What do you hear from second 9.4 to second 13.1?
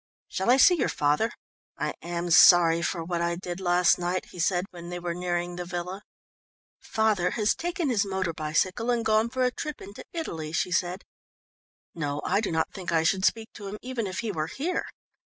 a trip into Italy," she said. "No, I do not think I